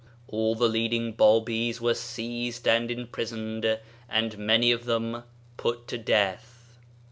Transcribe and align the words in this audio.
All 0.27 0.55
the 0.55 0.67
leading 0.67 1.11
Babis 1.11 1.79
were 1.79 1.93
seized 1.93 2.67
and 2.67 2.89
imprisoned, 2.89 3.77
and 4.09 4.35
many 4.39 4.71
of 4.71 4.85
them 4.85 5.21
put 5.57 5.87
to 5.89 5.99
death. 5.99 6.79